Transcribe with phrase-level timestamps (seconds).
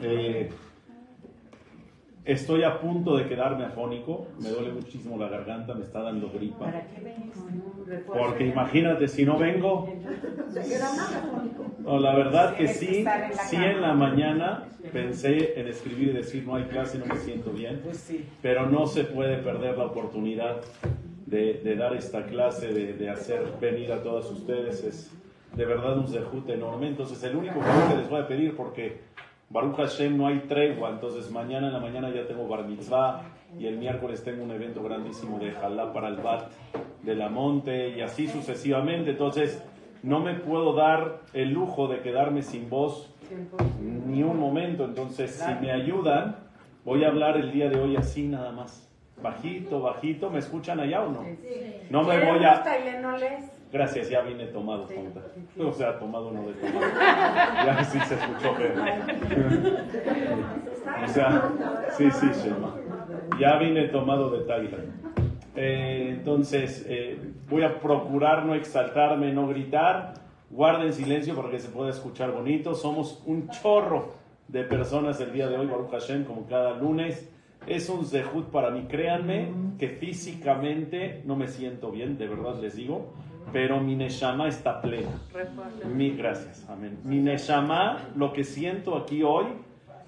[0.00, 0.50] Eh,
[2.24, 6.66] estoy a punto de quedarme afónico, me duele muchísimo la garganta, me está dando gripa.
[6.66, 8.04] ¿Para qué venís?
[8.06, 9.88] Porque imagínate, si no vengo,
[11.80, 13.04] no, la verdad que sí,
[13.48, 17.50] sí en la mañana pensé en escribir y decir no hay clase, no me siento
[17.50, 20.60] bien, Pues pero no se puede perder la oportunidad
[21.26, 25.10] de, de dar esta clase, de, de hacer venir a todos ustedes, es
[25.56, 26.88] de verdad un zehut enorme.
[26.88, 29.00] Entonces el único que les voy a pedir, porque
[29.52, 33.20] Baruch Hashem no hay tregua, entonces mañana en la mañana ya tengo bar mitzvah
[33.58, 36.50] y el miércoles tengo un evento grandísimo de Jalá para el Bat
[37.02, 39.10] de la Monte y así sucesivamente.
[39.10, 39.62] Entonces
[40.02, 43.14] no me puedo dar el lujo de quedarme sin voz
[44.06, 44.86] ni un momento.
[44.86, 46.36] Entonces si me ayudan,
[46.86, 48.90] voy a hablar el día de hoy así nada más.
[49.22, 50.30] Bajito, bajito.
[50.30, 51.26] ¿Me escuchan allá o no?
[51.90, 52.64] No me voy a...
[53.72, 55.22] Gracias, ya vine tomado, tonta.
[55.58, 56.86] O sea, tomado uno de tomado.
[57.64, 58.82] Ya sí se escuchó, pero.
[61.02, 61.50] O sea,
[61.96, 62.74] sí, sí, Shema.
[63.40, 64.88] Ya vine tomado de Tyler.
[65.56, 70.14] Eh, entonces, eh, voy a procurar no exaltarme, no gritar.
[70.50, 72.74] Guarden silencio porque se puede escuchar bonito.
[72.74, 74.12] Somos un chorro
[74.48, 77.26] de personas el día de hoy, Baruch Hashem, como cada lunes.
[77.66, 78.82] Es un zehut para mí.
[78.86, 83.14] Créanme que físicamente no me siento bien, de verdad les digo
[83.52, 85.10] pero mi neshama está plena.
[85.94, 86.98] Mi, gracias, amén.
[87.04, 89.46] Mi neshama, lo que siento aquí hoy,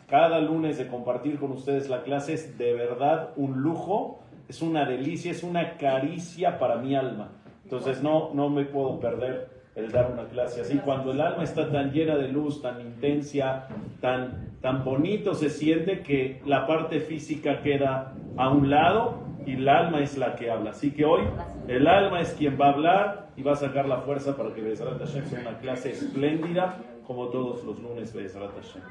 [0.09, 4.85] cada lunes de compartir con ustedes la clase, es de verdad un lujo, es una
[4.85, 7.33] delicia, es una caricia para mi alma.
[7.65, 10.79] Entonces no, no me puedo perder el dar una clase así.
[10.79, 13.69] Cuando el alma está tan llena de luz, tan intensa,
[14.01, 19.69] tan, tan bonito, se siente que la parte física queda a un lado y el
[19.69, 20.71] alma es la que habla.
[20.71, 21.23] Así que hoy
[21.69, 24.61] el alma es quien va a hablar y va a sacar la fuerza para que
[24.61, 28.83] Bezarat Hashem sea una clase espléndida como todos los lunes Bezarat Hashem.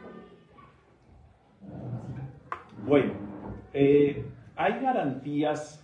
[2.85, 3.13] Bueno,
[3.73, 5.83] eh, ¿hay garantías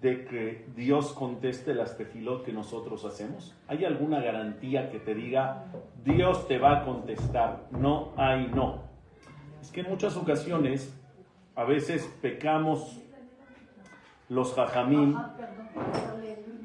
[0.00, 3.54] de que Dios conteste las tefilot que nosotros hacemos?
[3.68, 5.64] ¿Hay alguna garantía que te diga
[6.04, 7.66] Dios te va a contestar?
[7.70, 8.82] No hay no.
[9.60, 10.96] Es que en muchas ocasiones
[11.54, 13.00] a veces pecamos
[14.32, 15.16] los jajamim.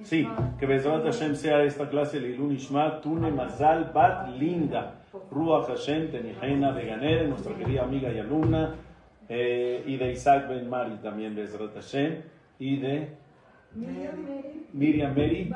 [0.04, 5.68] Sí, que Bezrat Hashem sea esta clase de Ilun Ishma, Tune Mazal Bat Linda, Ruach
[5.68, 8.76] Hashem Tenihena Beganer, nuestra querida amiga y alumna,
[9.28, 12.22] eh, y de Isaac Ben Mari también, Bezrat Hashem,
[12.58, 13.10] y de
[14.72, 15.54] Miriam Mary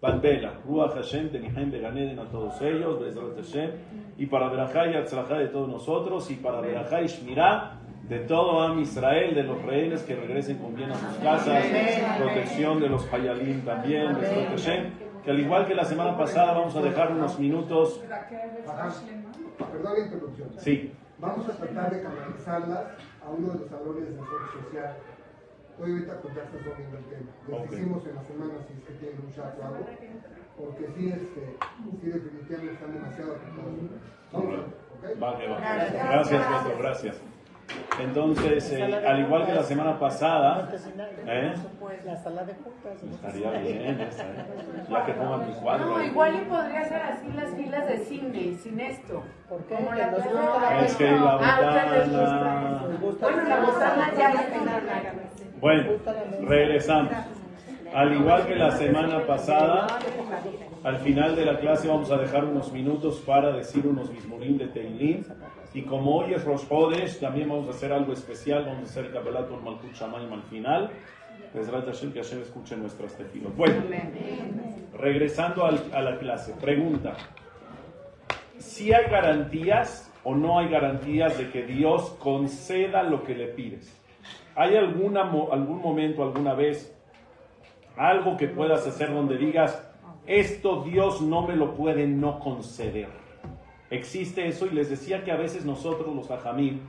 [0.00, 3.70] Balbela, Ruach Hashem Tenihen Beganer a todos ellos, Bezrat Hashem,
[4.18, 8.62] y para Berajá y Atzlajá de todos nosotros, y para Berajá y Shmirah de todo
[8.62, 11.64] Am Israel, de los rehenes que regresen con bien a sus casas,
[12.18, 14.92] protección de los Hayalim también, de
[15.24, 18.02] que al igual que la semana pasada vamos a dejar unos minutos.
[19.58, 20.48] Perdón la interrupción.
[20.58, 20.92] Sí.
[21.18, 22.84] Vamos a tratar de canalizarlas
[23.24, 24.96] a uno de los salones de nosotros social.
[25.80, 27.30] Hoy ahorita está domingo el tema.
[27.48, 27.70] Les Ok.
[27.70, 29.86] decimos en la semana si es que tienen un chat o algo,
[30.58, 31.56] porque sí, este,
[32.00, 33.74] sí definitivamente están demasiado ocupados.
[34.32, 35.22] Vamos a ver, ¿ok?
[35.22, 35.58] Va, que va.
[35.58, 37.22] Gracias, Beto, gracias.
[38.00, 40.68] Entonces, eh, al igual que la semana pasada,
[41.26, 41.54] ¿eh?
[42.04, 43.02] La sala de juntas.
[43.02, 44.46] estaría bien, estaría-
[44.90, 45.86] ya que pongan mi cuadro.
[45.86, 49.22] No, igual y podría ser así las filas de cine, sin esto.
[49.48, 49.76] ¿Por qué?
[49.76, 52.82] Como la nos gusta Es que la botana.
[53.20, 54.82] Bueno, la botana ya la tenían.
[55.60, 55.90] Bueno,
[56.42, 57.12] regresamos.
[57.94, 59.86] Al igual que la semana pasada,
[60.82, 64.66] al final de la clase vamos a dejar unos minutos para decir unos mismurim de
[64.66, 65.24] Teilim.
[65.74, 68.64] Y como hoy es Rosh Hodesh, también vamos a hacer algo especial.
[68.64, 70.90] Vamos a hacer Kabbalat con Malkut Shamayim al final.
[71.52, 73.54] Bezrat Hashem, que Hashem escuche nuestras tefilos.
[73.56, 73.82] Bueno,
[74.96, 76.54] regresando a la clase.
[76.60, 77.16] Pregunta.
[78.58, 84.00] Si hay garantías o no hay garantías de que Dios conceda lo que le pides.
[84.54, 86.96] ¿Hay alguna, algún momento, alguna vez,
[87.96, 89.90] algo que puedas hacer donde digas,
[90.26, 93.23] esto Dios no me lo puede no conceder?
[93.94, 96.80] Existe eso y les decía que a veces nosotros los ajamim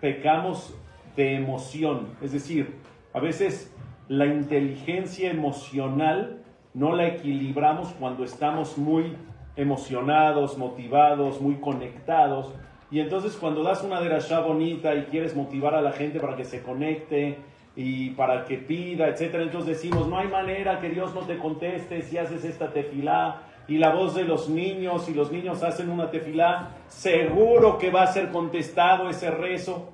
[0.00, 0.72] pecamos
[1.16, 2.76] de emoción, es decir,
[3.12, 3.74] a veces
[4.06, 9.16] la inteligencia emocional no la equilibramos cuando estamos muy
[9.56, 12.52] emocionados, motivados, muy conectados.
[12.88, 16.44] Y entonces cuando das una derashá bonita y quieres motivar a la gente para que
[16.44, 17.38] se conecte
[17.74, 22.02] y para que pida, etcétera, entonces decimos, no hay manera que Dios no te conteste
[22.02, 26.10] si haces esta tefilá y la voz de los niños y los niños hacen una
[26.10, 29.90] tefilá, seguro que va a ser contestado ese rezo.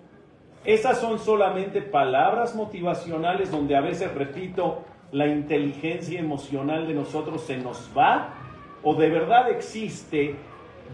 [0.65, 7.57] Esas son solamente palabras motivacionales donde a veces, repito, la inteligencia emocional de nosotros se
[7.57, 8.35] nos va
[8.83, 10.37] o de verdad existe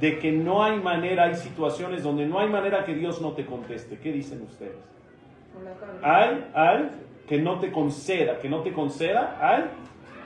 [0.00, 3.46] de que no hay manera, hay situaciones donde no hay manera que Dios no te
[3.46, 3.98] conteste.
[3.98, 4.76] ¿Qué dicen ustedes?
[6.02, 6.90] Hay, hay,
[7.26, 9.64] que no te conceda, que no te conceda, hay.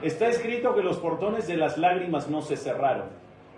[0.02, 3.08] Está escrito que los portones de las lágrimas no se cerraron.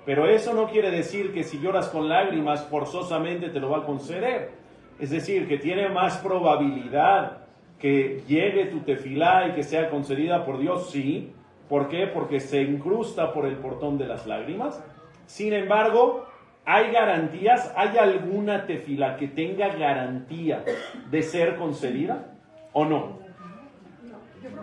[0.04, 3.86] Pero eso no quiere decir que si lloras con lágrimas forzosamente te lo va a
[3.86, 4.50] conceder.
[4.98, 7.38] Es decir, que tiene más probabilidad
[7.78, 11.32] que llegue tu tefilá y que sea concedida por Dios, sí.
[11.68, 12.08] ¿Por qué?
[12.08, 14.82] Porque se incrusta por el portón de las lágrimas.
[15.26, 16.26] Sin embargo,
[16.64, 17.72] ¿hay garantías?
[17.76, 20.64] ¿Hay alguna tefila que tenga garantía
[21.10, 22.34] de ser concedida
[22.72, 23.21] o no?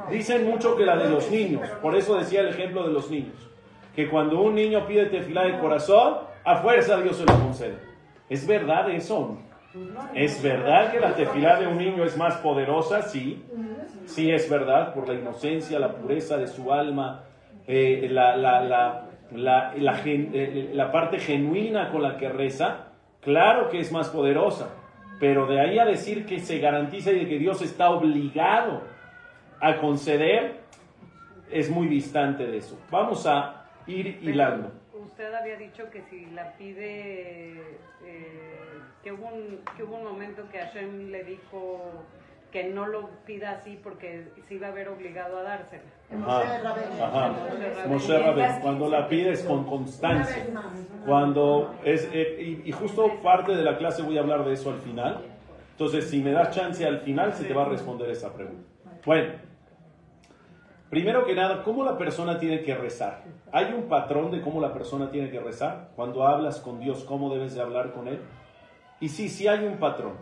[0.09, 3.35] Dicen mucho que la de los niños, por eso decía el ejemplo de los niños,
[3.95, 7.77] que cuando un niño pide tefila de corazón, a fuerza Dios se lo concede.
[8.29, 9.37] ¿Es verdad eso?
[10.13, 13.01] ¿Es verdad que la tefila de un niño es más poderosa?
[13.03, 13.43] Sí,
[14.05, 17.23] sí es verdad, por la inocencia, la pureza de su alma,
[17.67, 22.87] eh, la, la, la la, eh, parte genuina con la que reza,
[23.21, 24.69] claro que es más poderosa,
[25.19, 28.81] pero de ahí a decir que se garantiza y de que Dios está obligado
[29.61, 30.61] a conceder,
[31.51, 32.79] es muy distante de eso.
[32.89, 34.71] Vamos a ir hilando.
[34.93, 38.59] Usted había dicho que si la pide, eh,
[39.03, 42.05] que, hubo un, que hubo un momento que Hashem le dijo
[42.51, 45.83] que no lo pida así porque se iba a ver obligado a dársela.
[46.25, 47.33] Ajá,
[48.61, 50.47] cuando la pides con constancia,
[51.05, 54.79] cuando es, eh, y, justo parte de la clase voy a hablar de eso al
[54.79, 55.21] final,
[55.71, 58.67] entonces si me das chance al final se te va a responder esa pregunta.
[59.05, 59.33] Bueno,
[60.89, 63.23] primero que nada, ¿cómo la persona tiene que rezar?
[63.51, 65.89] ¿Hay un patrón de cómo la persona tiene que rezar?
[65.95, 68.19] Cuando hablas con Dios, ¿cómo debes de hablar con Él?
[68.99, 70.13] Y sí, sí hay un patrón.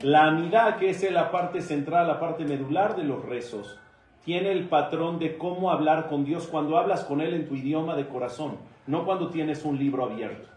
[0.00, 3.78] La amidad, que es la parte central, la parte medular de los rezos,
[4.24, 7.96] tiene el patrón de cómo hablar con Dios cuando hablas con Él en tu idioma
[7.96, 10.48] de corazón, no cuando tienes un libro abierto.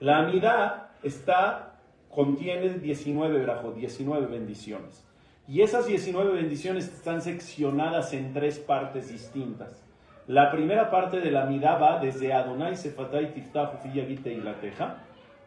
[0.00, 1.74] La amidad está,
[2.08, 3.46] contiene 19
[3.76, 5.04] 19 bendiciones.
[5.46, 9.84] Y esas 19 bendiciones están seccionadas en tres partes distintas.
[10.26, 14.96] La primera parte de la amidad va desde Adonai, Sefatai, Tiftahu, Fiyagite y la Teja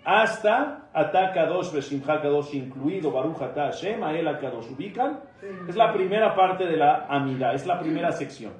[0.09, 5.19] hasta Ataka dos Beshimcha dos incluido Baruch Ata Hashem, Ael Kadosh ubican.
[5.67, 8.53] Es la primera parte de la Amida, es la primera sección.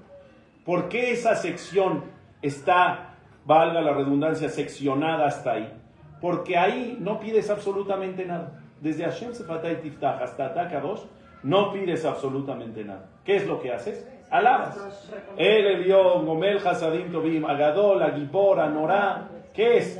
[0.66, 2.04] ¿Por qué esa sección
[2.42, 3.14] está,
[3.46, 5.72] valga la redundancia, seccionada hasta ahí?
[6.20, 8.60] Porque ahí no pides absolutamente nada.
[8.82, 11.08] Desde Hashem Sefatay Tiftach hasta Ataka dos
[11.44, 13.10] no pides absolutamente nada.
[13.24, 14.08] ¿Qué es lo que haces?
[14.30, 14.78] Alabas.
[15.38, 20.00] Él, Elión, Gomel, Hasadim, Tobim, Agadol, Agibor, Anorá, ¿Qué es?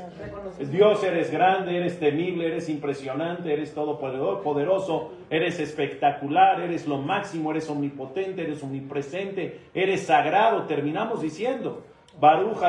[0.70, 7.68] Dios, eres grande, eres temible, eres impresionante, eres todopoderoso, eres espectacular, eres lo máximo, eres
[7.68, 10.62] omnipotente, eres omnipresente, eres sagrado.
[10.66, 11.82] Terminamos diciendo,
[12.20, 12.60] Baruch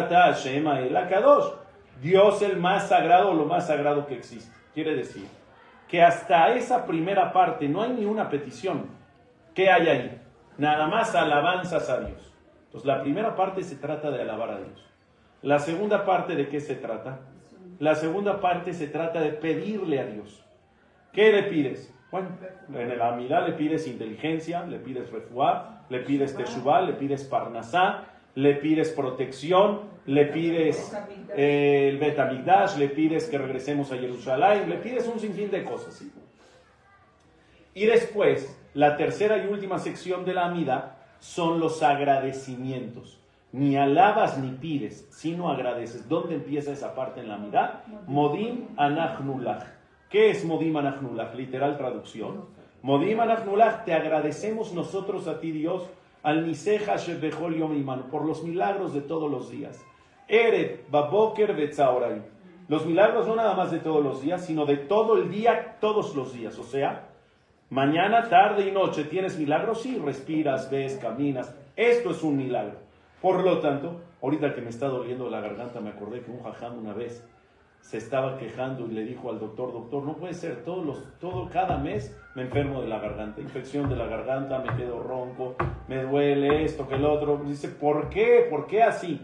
[0.43, 1.53] Shema el Akadosh,
[2.01, 4.51] Dios el más sagrado, lo más sagrado que existe.
[4.73, 5.27] Quiere decir
[5.89, 8.85] que hasta esa primera parte no hay ni una petición.
[9.55, 10.21] ¿Qué hay ahí?
[10.57, 12.31] Nada más alabanzas a Dios.
[12.65, 14.85] Entonces la primera parte se trata de alabar a Dios.
[15.41, 17.19] La segunda parte de qué se trata?
[17.79, 20.45] La segunda parte se trata de pedirle a Dios.
[21.11, 21.93] ¿Qué le pides?
[22.11, 22.29] Bueno,
[22.73, 28.05] en el Amidá le pides inteligencia, le pides refuá, le pides teshuvá, le pides parnasá,
[28.35, 30.95] le pides protección, le pides
[31.35, 36.03] eh, el betamigdash, le pides que regresemos a Jerusalén, le pides un sinfín de cosas.
[37.73, 43.19] Y después, la tercera y última sección de la Amida son los agradecimientos
[43.51, 46.07] ni alabas ni pides, sino agradeces.
[46.07, 47.83] ¿Dónde empieza esa parte en la mirada?
[48.07, 49.65] Modim anachnulach.
[50.09, 51.33] ¿Qué es Modim anachnulach?
[51.33, 52.45] Literal traducción.
[52.81, 55.89] Modim anachnulach, te agradecemos nosotros a ti, Dios,
[56.23, 59.83] al niseja shebechol yom por los milagros de todos los días.
[60.27, 62.21] Eret, baboker, betzaoray.
[62.67, 66.15] Los milagros no nada más de todos los días, sino de todo el día, todos
[66.15, 66.59] los días.
[66.59, 67.09] O sea,
[67.69, 71.55] mañana, tarde y noche tienes milagros, sí, respiras, ves, caminas.
[71.75, 72.75] Esto es un milagro.
[73.21, 76.77] Por lo tanto, ahorita que me está doliendo la garganta, me acordé que un jajam
[76.77, 77.27] una vez
[77.81, 81.49] se estaba quejando y le dijo al doctor, doctor, no puede ser, todos los, todo,
[81.49, 85.55] cada mes me enfermo de la garganta, infección de la garganta, me quedo ronco,
[85.87, 87.41] me duele esto, que el otro.
[87.45, 88.47] Dice, ¿por qué?
[88.49, 89.19] ¿Por qué así?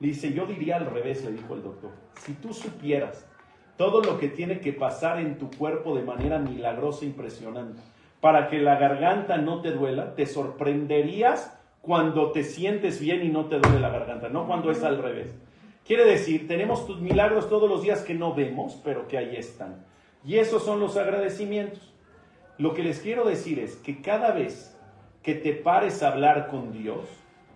[0.00, 3.26] dice, yo diría al revés, le dijo el doctor, si tú supieras
[3.76, 7.80] todo lo que tiene que pasar en tu cuerpo de manera milagrosa, impresionante,
[8.20, 13.46] para que la garganta no te duela, te sorprenderías cuando te sientes bien y no
[13.46, 15.34] te duele la garganta, no cuando es al revés.
[15.84, 19.84] Quiere decir, tenemos tus milagros todos los días que no vemos, pero que ahí están.
[20.24, 21.94] Y esos son los agradecimientos.
[22.58, 24.78] Lo que les quiero decir es que cada vez
[25.22, 27.08] que te pares a hablar con Dios,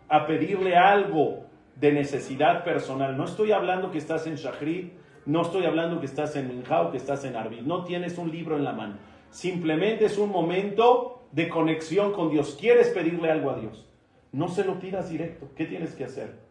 [0.09, 1.45] a pedirle algo
[1.77, 4.93] de necesidad personal, no estoy hablando que estás en Shachrit
[5.27, 7.67] No estoy hablando que estás en Minjao, que estás en Arbil.
[7.67, 8.97] No tienes un libro en la mano.
[9.31, 12.57] Simplemente es un momento de conexión con Dios.
[12.61, 13.89] ¿Quieres pedirle algo a Dios?
[14.33, 15.49] No se lo pidas directo.
[15.57, 16.44] ¿Qué tienes que hacer?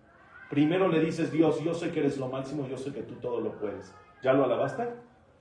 [0.50, 3.40] Primero le dices, Dios, yo sé que eres lo máximo, yo sé que tú todo
[3.40, 3.94] lo puedes.
[4.22, 4.88] ¿Ya lo alabaste?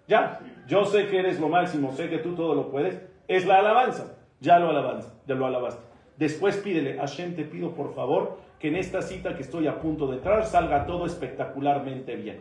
[0.08, 0.40] Ya.
[0.66, 3.00] Yo sé que eres lo máximo, sé que tú todo lo puedes.
[3.28, 4.16] Es la alabanza.
[4.40, 5.82] Ya lo alabanza, ya lo alabaste.
[6.16, 10.08] Después pídele, Hashem, te pido por favor que en esta cita que estoy a punto
[10.08, 12.40] de entrar salga todo espectacularmente bien.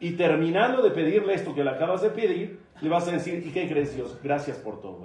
[0.00, 3.50] Y terminando de pedirle esto que le acabas de pedir, le vas a decir, ¿y
[3.50, 4.18] qué crees Dios?
[4.22, 5.04] Gracias por todo.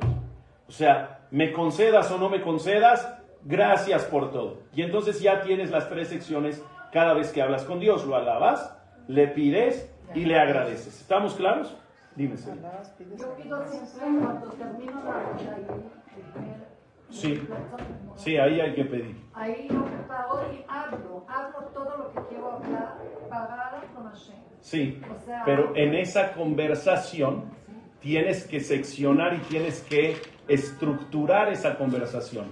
[0.68, 4.60] O sea, me concedas o no me concedas, gracias por todo.
[4.74, 6.64] Y entonces ya tienes las tres secciones
[6.94, 8.06] cada vez que hablas con Dios.
[8.06, 11.02] Lo alabas, le pides y le agradeces.
[11.02, 11.76] ¿Estamos claros?
[12.16, 15.34] Dime, Yo pido siempre cuando termino la
[17.10, 17.48] Sí,
[18.16, 19.24] sí, ahí hay que pedir.
[19.34, 22.98] Ahí yo pago y hablo, hablo todo lo que quiero hablar,
[23.30, 24.36] pagar con Hashem.
[24.62, 25.02] Sí,
[25.46, 27.52] pero en esa conversación
[28.00, 32.46] tienes que seccionar y tienes que estructurar esa conversación.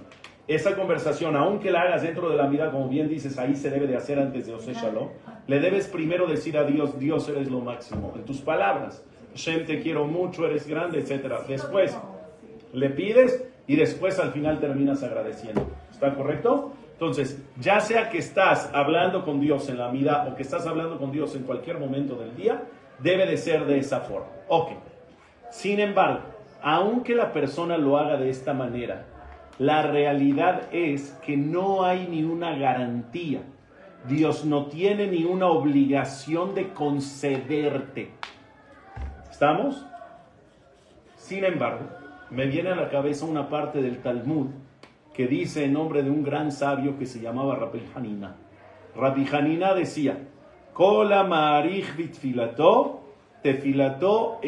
[0.48, 3.86] Esa conversación, aunque la hagas dentro de la vida, como bien dices, ahí se debe
[3.86, 5.08] de hacer antes de Ose Shalom,
[5.46, 9.04] le debes primero decir a Dios, Dios eres lo máximo, en tus palabras.
[9.30, 11.32] Hashem te quiero mucho, eres grande, etc.
[11.48, 11.96] Después
[12.72, 15.66] le pides y después al final terminas agradeciendo.
[15.90, 16.72] ¿Está correcto?
[16.92, 20.98] Entonces, ya sea que estás hablando con Dios en la vida o que estás hablando
[20.98, 22.62] con Dios en cualquier momento del día,
[22.98, 24.28] debe de ser de esa forma.
[24.48, 24.72] Ok.
[25.50, 26.20] Sin embargo,
[26.62, 29.06] aunque la persona lo haga de esta manera,
[29.58, 33.42] la realidad es que no hay ni una garantía.
[34.08, 38.10] Dios no tiene ni una obligación de concederte.
[39.30, 39.86] ¿Estamos?
[41.16, 41.86] Sin embargo,
[42.30, 44.48] me viene a la cabeza una parte del Talmud
[45.14, 48.34] que dice en nombre de un gran sabio que se llamaba Rabbi Hanina.
[48.96, 50.16] Rabbi Hanina decía,
[50.72, 51.62] Kola
[51.96, 53.02] bitfilato,
[53.42, 54.40] tefilato.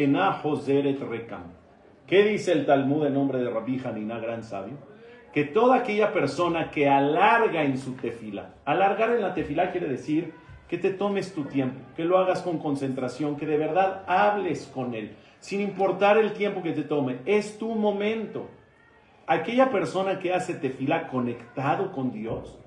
[2.07, 4.94] ¿Qué dice el Talmud en nombre de Rabbi Hanina, gran sabio?
[5.35, 10.33] Que toda aquella persona que alarga en su tefila, alargar en la tefila quiere decir
[10.69, 14.95] que te tomes tu tiempo, que lo hagas con concentración, que de verdad hables con
[14.95, 17.19] él sin importar el tiempo que te tome.
[17.27, 18.49] Es tu momento.
[19.27, 22.59] Aquella persona que hace tefila conectado con Dios,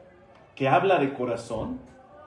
[0.53, 1.79] que habla de corazón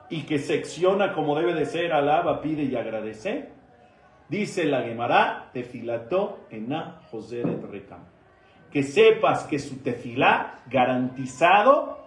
[0.08, 3.50] y que secciona como debe de ser, alaba, pide y agradece,
[4.28, 8.00] dice la Gemara, tefilato ena joseret rekam.
[8.70, 11.98] Que sepas que su tefilá garantizado,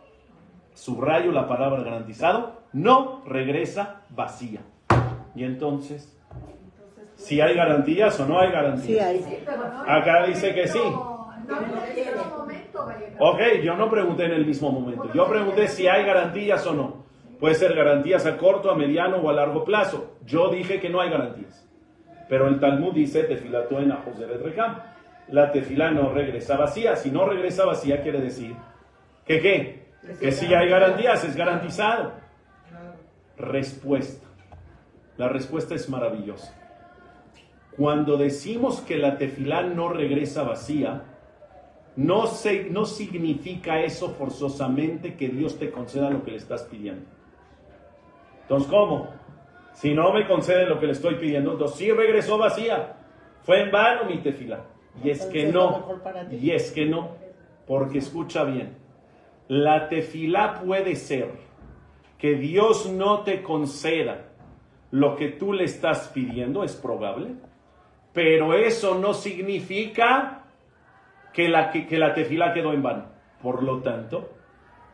[0.73, 4.61] subrayo la palabra garantizado, no regresa vacía.
[5.35, 6.13] Y entonces
[7.15, 9.15] si hay garantías o no hay garantías.
[9.87, 10.81] Acá dice que sí.
[13.19, 15.09] Ok, yo no pregunté en el mismo momento.
[15.13, 17.03] Yo pregunté si hay garantías o no.
[17.39, 20.17] Puede ser garantías a corto, a mediano o a largo plazo.
[20.25, 21.67] Yo dije que no hay garantías.
[22.29, 24.77] Pero el Talmud dice, tefilató en Ajoseret Rekam.
[25.29, 26.95] La tefila no regresa vacía.
[26.95, 28.55] Si no regresa vacía, quiere decir
[29.25, 29.83] que qué?
[30.19, 32.11] Que si hay garantías, es garantizado.
[33.37, 34.27] Respuesta.
[35.17, 36.53] La respuesta es maravillosa.
[37.77, 41.03] Cuando decimos que la tefilá no regresa vacía,
[41.95, 47.05] no, se, no significa eso forzosamente que Dios te conceda lo que le estás pidiendo.
[48.41, 49.09] Entonces, ¿cómo?
[49.73, 52.95] Si no me concede lo que le estoy pidiendo, entonces sí regresó vacía.
[53.43, 54.59] Fue en vano mi tefilá.
[55.01, 55.87] Y es que no.
[56.29, 57.11] Y es que no.
[57.65, 58.75] Porque escucha bien.
[59.47, 61.31] La tefilá puede ser
[62.17, 64.29] que Dios no te conceda
[64.91, 67.35] lo que tú le estás pidiendo, es probable
[68.13, 70.43] pero eso no significa
[71.33, 73.05] que la, que, la tefila quedó en vano.
[73.41, 74.29] Por lo tanto,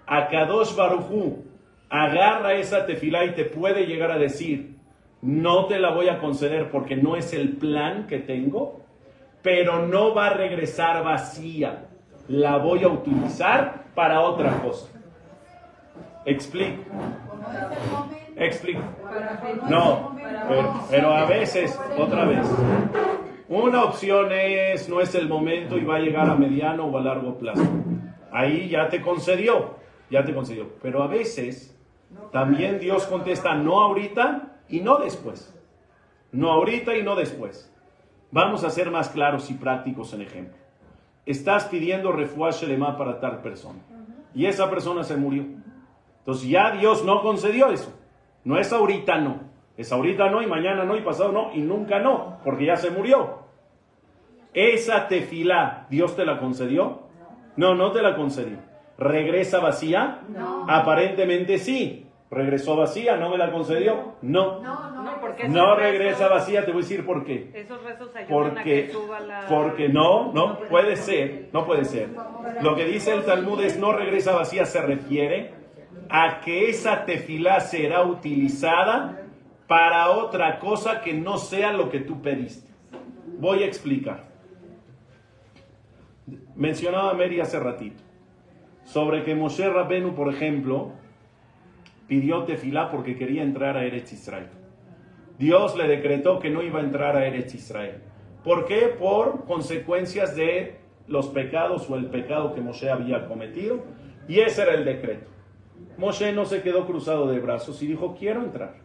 [0.08, 1.46] Akadosh Barujú
[1.90, 4.78] agarra esa tefila y te puede llegar a decir,
[5.22, 8.86] no te la voy a conceder porque no es el plan que tengo,
[9.42, 11.86] pero no va a regresar vacía.
[12.28, 14.90] La voy a utilizar para otra cosa.
[16.26, 16.84] Explico.
[18.36, 18.82] Explico.
[19.70, 20.16] No,
[20.90, 22.48] pero, a veces, otra vez,
[23.48, 27.02] una opción es, no es el momento y va a llegar a mediano o a
[27.02, 27.68] largo plazo.
[28.32, 29.76] Ahí ya te concedió,
[30.10, 30.70] ya te concedió.
[30.82, 31.76] Pero a veces
[32.32, 35.56] también Dios contesta no ahorita y no después.
[36.32, 37.69] No ahorita y no después.
[38.32, 40.56] Vamos a ser más claros y prácticos en ejemplo.
[41.26, 43.80] Estás pidiendo refugio Shelema para tal persona
[44.34, 45.46] y esa persona se murió.
[46.20, 47.94] Entonces ya Dios no concedió eso.
[48.44, 49.42] No es ahorita no.
[49.78, 52.92] Es ahorita no y mañana no y pasado no y nunca no, porque ya se
[52.92, 53.40] murió.
[54.54, 57.04] Esa tefilá, ¿Dios te la concedió?
[57.56, 58.58] No, no te la concedió.
[58.98, 60.22] ¿Regresa vacía?
[60.28, 60.66] No.
[60.68, 62.09] Aparentemente sí.
[62.32, 63.18] ¿Regresó vacía?
[63.18, 64.14] ¿No me la concedió?
[64.22, 64.62] No.
[64.62, 67.50] No, no, No, porque No regresa rezos- vacía, te voy a decir por qué.
[67.56, 69.46] Esos rezos ayudan a Porque, que suba la...
[69.50, 72.10] porque no, no, puede ser, no puede ser.
[72.62, 75.54] Lo que dice el Talmud es no regresa vacía, se refiere
[76.10, 79.24] a que esa tefilá será utilizada
[79.68, 82.70] para otra cosa que no sea lo que tú pediste.
[83.40, 84.26] Voy a explicar.
[86.56, 88.04] Mencionaba Mary hace ratito
[88.84, 90.92] sobre que Moshe Rabbenu, por ejemplo,
[92.10, 94.50] pidió tefilá porque quería entrar a Eretz Israel.
[95.38, 98.02] Dios le decretó que no iba a entrar a Eretz Israel.
[98.44, 98.94] ¿Por qué?
[99.00, 103.84] Por consecuencias de los pecados o el pecado que Moshe había cometido.
[104.28, 105.30] Y ese era el decreto.
[105.98, 108.76] Moshe no se quedó cruzado de brazos y dijo, quiero entrar.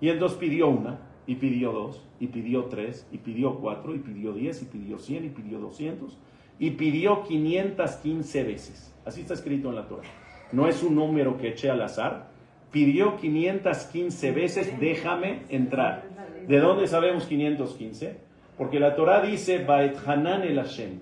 [0.00, 4.32] Y entonces pidió una, y pidió dos, y pidió tres, y pidió cuatro, y pidió
[4.32, 6.18] diez, y pidió cien, y pidió doscientos,
[6.58, 8.94] y pidió 515 veces.
[9.04, 10.08] Así está escrito en la Torah.
[10.52, 12.30] No es un número que eché al azar.
[12.70, 16.04] Pidió 515 veces, déjame entrar.
[16.46, 18.18] ¿De dónde sabemos 515?
[18.58, 21.00] Porque la Torah dice, Baet Hanan el Hashem.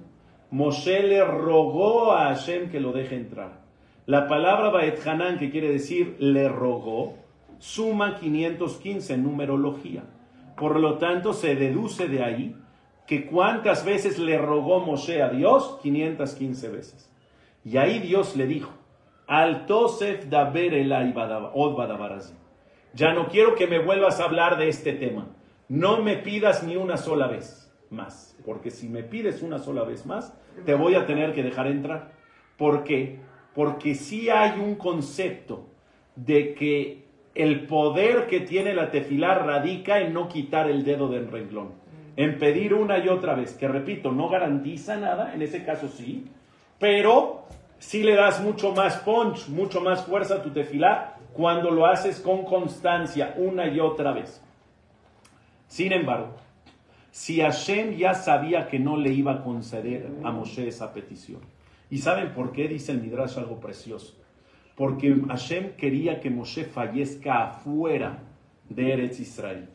[0.50, 3.62] Moshe le rogó a Hashem que lo deje entrar.
[4.06, 7.14] La palabra Baet Hanan, que quiere decir le rogó,
[7.59, 10.04] suma 515 en numerología.
[10.56, 12.56] Por lo tanto, se deduce de ahí
[13.06, 17.11] que cuántas veces le rogó Moshe a Dios, 515 veces.
[17.64, 18.73] Y ahí Dios le dijo,
[19.26, 20.73] al Tosef daber.
[22.95, 25.28] Ya no quiero que me vuelvas a hablar de este tema.
[25.69, 28.37] No me pidas ni una sola vez más.
[28.45, 32.12] Porque si me pides una sola vez más, te voy a tener que dejar entrar.
[32.57, 33.21] ¿Por qué?
[33.54, 35.66] Porque sí hay un concepto
[36.16, 37.04] de que
[37.35, 41.73] el poder que tiene la tefilá radica en no quitar el dedo del renglón.
[42.16, 46.26] En pedir una y otra vez, que repito, no garantiza nada, en ese caso sí,
[46.78, 47.43] pero
[47.85, 52.19] sí le das mucho más punch, mucho más fuerza a tu tefilá cuando lo haces
[52.19, 54.41] con constancia una y otra vez.
[55.69, 56.35] Sin embargo,
[57.11, 61.41] si Hashem ya sabía que no le iba a conceder a Moshe esa petición,
[61.91, 62.69] ¿y saben por qué?
[62.69, 64.15] Dice el Midrash algo precioso.
[64.75, 68.19] Porque Hashem quería que Moshe fallezca afuera
[68.69, 69.69] de Eretz Israel.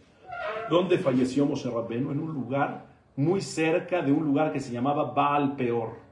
[0.70, 2.12] ¿Dónde falleció Moshe Rabbenu?
[2.12, 6.09] En un lugar muy cerca de un lugar que se llamaba Baal Peor.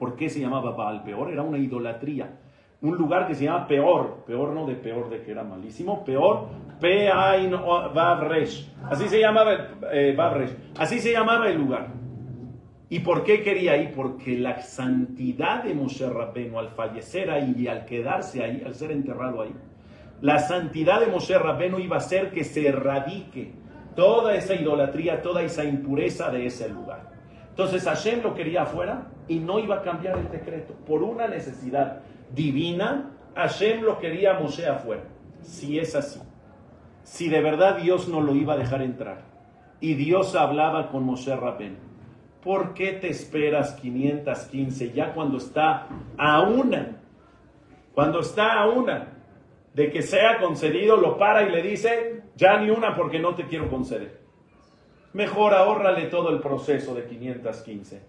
[0.00, 1.30] ¿Por qué se llamaba Baal Peor?
[1.30, 2.38] Era una idolatría.
[2.80, 4.24] Un lugar que se llama Peor.
[4.26, 6.02] Peor no de peor de que era malísimo.
[6.02, 6.48] Peor.
[6.80, 8.72] P-A-I-N Vav Resh.
[8.90, 9.52] Así se llamaba
[9.92, 10.56] eh, Vav Resh.
[10.78, 11.88] Así se llamaba el lugar.
[12.88, 13.92] ¿Y por qué quería ir?
[13.92, 18.92] Porque la santidad de Moshe Rabbenu al fallecer ahí y al quedarse ahí, al ser
[18.92, 19.54] enterrado ahí,
[20.22, 23.52] la santidad de Moshe Rabbenu iba a hacer que se erradique
[23.94, 27.19] toda esa idolatría, toda esa impureza de ese lugar.
[27.50, 30.74] Entonces Hashem lo quería afuera y no iba a cambiar el decreto.
[30.86, 32.00] Por una necesidad
[32.34, 35.02] divina, Hashem lo quería a Moshe afuera.
[35.42, 36.20] Si es así,
[37.02, 39.22] si de verdad Dios no lo iba a dejar entrar
[39.80, 41.76] y Dios hablaba con Moshe Rabbenu,
[42.42, 46.98] ¿por qué te esperas 515 ya cuando está a una?
[47.94, 49.08] Cuando está a una
[49.74, 53.46] de que sea concedido, lo para y le dice, ya ni una porque no te
[53.46, 54.20] quiero conceder.
[55.12, 58.00] Mejor ahórrale todo el proceso de 515.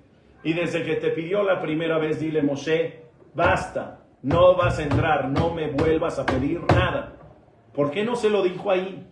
[0.43, 3.01] Y desde que te pidió la primera vez, dile, Moshe,
[3.33, 7.13] basta, no vas a entrar, no me vuelvas a pedir nada.
[7.73, 9.07] ¿Por qué no se lo dijo ahí?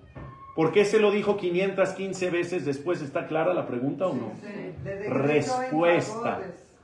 [0.55, 3.01] ¿Por qué se lo dijo 515 veces después?
[3.01, 4.33] ¿Está clara la pregunta o no?
[5.07, 6.41] Respuesta,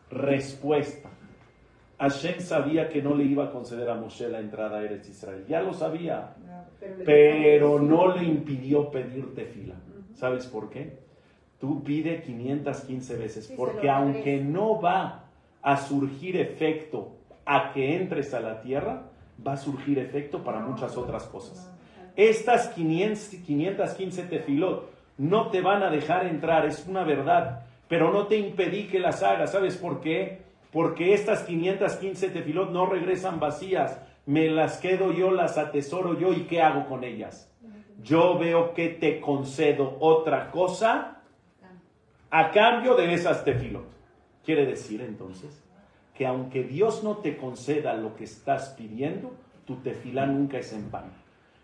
[0.09, 1.09] respuesta.
[1.99, 5.45] Hashem sabía que no le iba a conceder a Moshe la entrada a Eretz Israel.
[5.47, 6.35] Ya lo sabía,
[7.05, 9.75] pero no le impidió pedir tefila.
[10.15, 10.97] ¿Sabes por qué?
[11.59, 15.25] Tú pide 515 veces, porque aunque no va
[15.61, 19.03] a surgir efecto a que entres a la tierra,
[19.45, 21.71] va a surgir efecto para muchas otras cosas.
[22.15, 28.27] Estas 500 515 tefilot no te van a dejar entrar, es una verdad, pero no
[28.27, 29.51] te impedí que las hagas.
[29.51, 30.41] ¿Sabes por qué?
[30.71, 36.41] Porque estas 515 tefilot no regresan vacías, me las quedo yo, las atesoro yo y
[36.41, 37.51] ¿qué hago con ellas?
[38.01, 41.21] Yo veo que te concedo otra cosa
[42.29, 43.85] a cambio de esas tefilot.
[44.43, 45.63] Quiere decir entonces
[46.13, 49.33] que aunque Dios no te conceda lo que estás pidiendo,
[49.65, 51.11] tu tefilá nunca es en vano.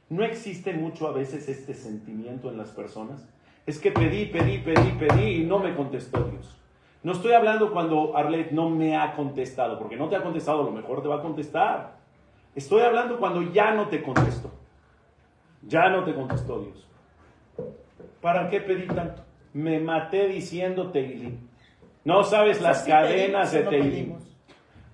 [0.09, 3.27] No existe mucho a veces este sentimiento en las personas.
[3.65, 6.57] Es que pedí, pedí, pedí, pedí y no me contestó Dios.
[7.03, 10.65] No estoy hablando cuando Arlet no me ha contestado, porque no te ha contestado, a
[10.65, 11.95] lo mejor te va a contestar.
[12.53, 14.51] Estoy hablando cuando ya no te contestó.
[15.63, 16.87] Ya no te contestó Dios.
[18.21, 19.23] ¿Para qué pedí tanto?
[19.53, 21.37] Me maté diciendo Teilim.
[22.03, 23.91] No sabes las sí cadenas pedimos, de no Teilim.
[23.91, 24.23] pedimos.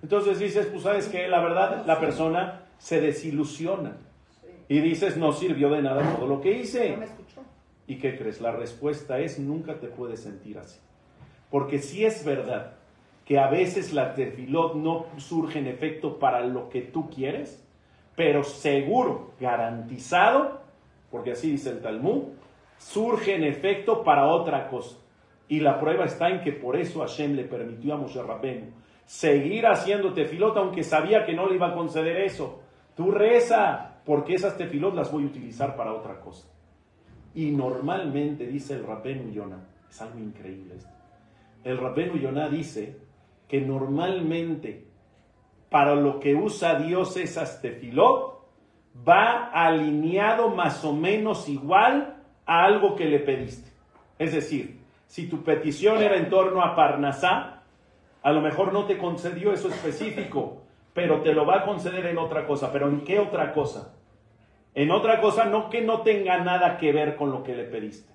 [0.02, 3.96] Entonces dices, pues sabes que la verdad la persona se desilusiona.
[4.68, 6.98] Y dices, no sirvió de nada todo lo que hice.
[7.86, 8.40] ¿Y qué crees?
[8.40, 10.78] La respuesta es, nunca te puedes sentir así.
[11.50, 12.74] Porque si es verdad
[13.24, 17.64] que a veces la tefilot no surge en efecto para lo que tú quieres,
[18.18, 20.60] pero seguro, garantizado,
[21.08, 22.24] porque así dice el Talmud,
[22.76, 24.96] surge en efecto para otra cosa.
[25.46, 28.72] Y la prueba está en que por eso Hashem le permitió a Moshe Rabbeinu
[29.06, 32.60] seguir haciendo tefilot, aunque sabía que no le iba a conceder eso.
[32.96, 36.48] Tú reza, porque esas tefilot las voy a utilizar para otra cosa.
[37.36, 40.90] Y normalmente, dice el Rabbeinu Yonah, es algo increíble esto.
[41.62, 42.96] El Rabbeinu Yonah dice
[43.46, 44.87] que normalmente
[45.70, 48.38] para lo que usa Dios esas tefilot
[49.06, 53.70] va alineado más o menos igual a algo que le pediste.
[54.18, 57.62] Es decir, si tu petición era en torno a Parnasá,
[58.22, 62.18] a lo mejor no te concedió eso específico, pero te lo va a conceder en
[62.18, 62.72] otra cosa.
[62.72, 63.94] ¿Pero en qué otra cosa?
[64.74, 68.12] En otra cosa no que no tenga nada que ver con lo que le pediste.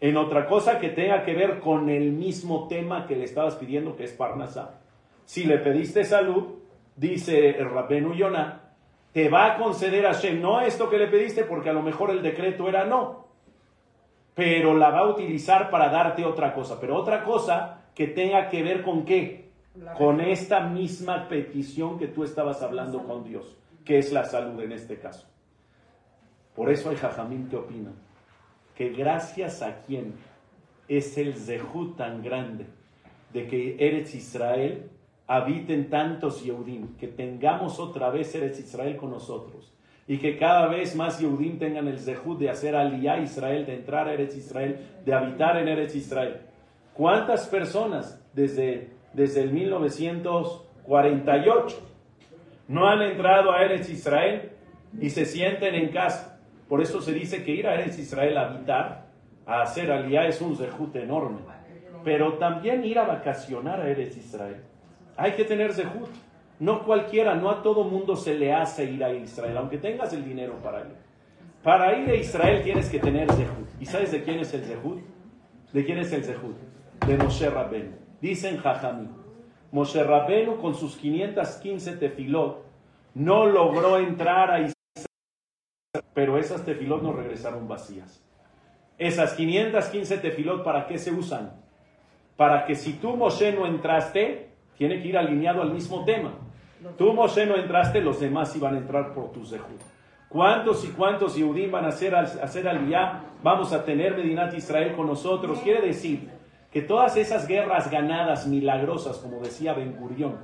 [0.00, 3.96] En otra cosa que tenga que ver con el mismo tema que le estabas pidiendo,
[3.96, 4.80] que es Parnasá.
[5.24, 6.59] Si le pediste salud,
[7.00, 8.60] dice el Rabenu Yonah,
[9.12, 12.10] te va a conceder a Shem no esto que le pediste, porque a lo mejor
[12.10, 13.26] el decreto era no,
[14.34, 18.62] pero la va a utilizar para darte otra cosa, pero otra cosa que tenga que
[18.62, 19.50] ver con qué,
[19.96, 24.72] con esta misma petición que tú estabas hablando con Dios, que es la salud en
[24.72, 25.26] este caso.
[26.54, 27.90] Por eso hay Jajamín que opina
[28.76, 30.14] que gracias a quien
[30.88, 32.66] es el Zehut tan grande
[33.32, 34.90] de que eres Israel,
[35.30, 39.72] habiten tantos Yehudim, que tengamos otra vez Eretz Israel con nosotros
[40.08, 44.08] y que cada vez más Yehudim tengan el zehut de hacer aliyah Israel, de entrar
[44.08, 46.38] a Eretz Israel, de habitar en Eretz Israel.
[46.94, 51.76] ¿Cuántas personas desde, desde el 1948
[52.66, 54.50] no han entrado a Eretz Israel
[55.00, 56.40] y se sienten en casa?
[56.68, 59.06] Por eso se dice que ir a Eretz Israel a habitar,
[59.46, 61.38] a hacer aliyah es un zehut enorme.
[62.02, 64.64] Pero también ir a vacacionar a Eretz Israel
[65.16, 66.10] hay que tener zehut.
[66.58, 70.24] No cualquiera, no a todo mundo se le hace ir a Israel, aunque tengas el
[70.24, 70.94] dinero para ir.
[71.62, 73.68] Para ir a Israel tienes que tener zehut.
[73.80, 75.00] ¿Y sabes de quién es el zehut?
[75.72, 76.56] ¿De quién es el zehut?
[77.06, 77.92] De Moshe Rabbeinu.
[78.20, 79.08] Dicen Jajamí.
[79.72, 82.70] Moshe Rabbeinu con sus 515 tefilot
[83.14, 88.22] no logró entrar a Israel, pero esas tefilot no regresaron vacías.
[88.98, 91.52] Esas 515 tefilot, ¿para qué se usan?
[92.36, 94.49] Para que si tú, Moshe, no entraste,
[94.80, 96.32] tiene que ir alineado al mismo tema.
[96.96, 99.78] Tú, Moshe, no entraste, los demás iban a entrar por tus zehut.
[100.30, 103.24] ¿Cuántos y cuántos Yehudim van a hacer, hacer aliyah?
[103.42, 105.58] Vamos a tener Medinat Israel con nosotros.
[105.58, 106.30] Quiere decir
[106.72, 110.38] que todas esas guerras ganadas, milagrosas, como decía Ben Gurión,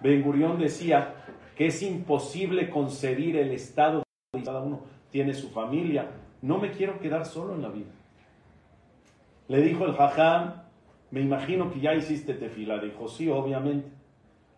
[0.00, 1.14] Ben Gurión decía
[1.54, 4.02] que es imposible concebir el estado
[4.32, 4.80] de cada uno
[5.12, 6.10] tiene su familia.
[6.42, 7.92] No me quiero quedar solo en la vida.
[9.46, 10.54] Le dijo el Jajam
[11.10, 12.78] me imagino que ya hiciste tefila.
[12.78, 13.88] Dijo, sí, obviamente.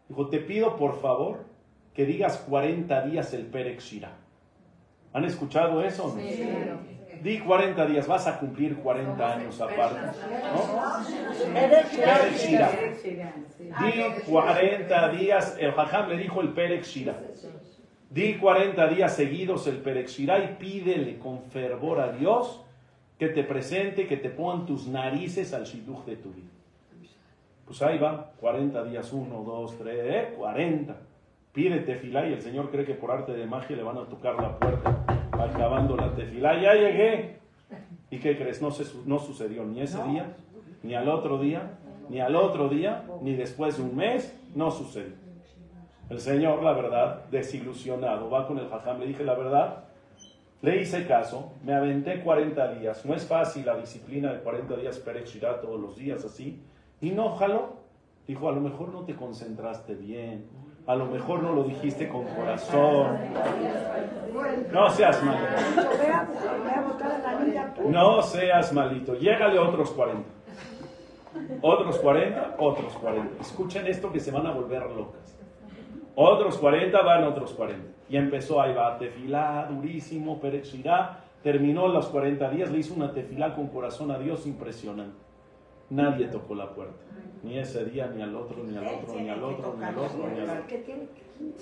[0.08, 1.46] Dijo, te pido por favor
[1.94, 4.12] que digas 40 días el Perek Shira.
[5.12, 6.14] ¿Han escuchado eso?
[6.18, 6.42] Sí.
[7.22, 10.00] Di 40 días, vas a cumplir 40 años aparte.
[10.00, 10.12] ¿no?
[13.80, 17.16] Di 40 días, el Jajam le dijo el Perek Shira.
[18.10, 22.62] Di 40 días seguidos el Perek Shira y pídele con fervor a Dios
[23.22, 26.50] que te presente, que te pongan tus narices al shidduch de tu vida.
[27.64, 30.96] Pues ahí va, 40 días, 1, 2, 3, 40.
[31.52, 34.34] Pide tefilá y el Señor cree que por arte de magia le van a tocar
[34.42, 35.04] la puerta
[35.34, 36.60] acabando la tefilá.
[36.60, 37.36] Ya llegué.
[38.10, 38.60] ¿Y qué crees?
[38.60, 40.34] No, se, no sucedió ni ese día,
[40.82, 44.36] ni al otro día, ni al otro día, ni después de un mes.
[44.56, 45.14] No sucedió.
[46.10, 49.84] El Señor, la verdad, desilusionado, va con el jajam, le dije la verdad,
[50.62, 53.04] le hice caso, me aventé 40 días.
[53.04, 56.62] No es fácil la disciplina de 40 días perechirá todos los días así.
[57.00, 57.82] Y no jaló.
[58.28, 60.46] Dijo, a lo mejor no te concentraste bien.
[60.86, 63.18] A lo mejor no lo dijiste con corazón.
[64.72, 65.48] No seas malito.
[67.88, 69.14] No seas malito.
[69.16, 70.22] Llégale otros 40.
[71.60, 73.40] Otros 40, otros 40.
[73.40, 75.41] Escuchen esto que se van a volver locas.
[76.14, 77.84] Otros 40 van otros 40.
[78.08, 81.20] Y empezó ahí va, tefilá, durísimo, perexirá.
[81.42, 85.16] Terminó los 40 días, le hizo una tefilá con corazón a Dios impresionante.
[85.90, 86.94] Nadie tocó la puerta.
[87.42, 90.28] Ni ese día, ni al otro, ni al otro, ni al otro, ni al otro,
[90.28, 90.62] ni al otro.